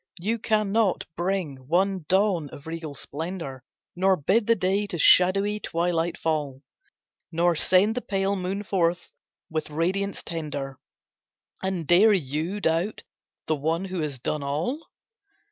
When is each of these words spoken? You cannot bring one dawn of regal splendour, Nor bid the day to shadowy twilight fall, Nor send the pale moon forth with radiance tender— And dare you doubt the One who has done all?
You 0.19 0.39
cannot 0.39 1.05
bring 1.15 1.57
one 1.67 2.05
dawn 2.09 2.49
of 2.49 2.65
regal 2.65 2.95
splendour, 2.95 3.63
Nor 3.95 4.17
bid 4.17 4.47
the 4.47 4.55
day 4.55 4.87
to 4.87 4.97
shadowy 4.97 5.59
twilight 5.59 6.17
fall, 6.17 6.63
Nor 7.31 7.55
send 7.55 7.93
the 7.93 8.01
pale 8.01 8.35
moon 8.35 8.63
forth 8.63 9.11
with 9.51 9.69
radiance 9.69 10.23
tender— 10.23 10.79
And 11.61 11.85
dare 11.85 12.13
you 12.13 12.59
doubt 12.59 13.03
the 13.45 13.55
One 13.55 13.85
who 13.85 13.99
has 13.99 14.17
done 14.17 14.41
all? 14.41 14.87